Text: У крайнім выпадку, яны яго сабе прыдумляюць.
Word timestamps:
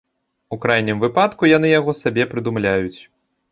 У 0.55 0.57
крайнім 0.63 1.03
выпадку, 1.03 1.51
яны 1.57 1.67
яго 1.79 1.91
сабе 2.01 2.27
прыдумляюць. 2.35 2.99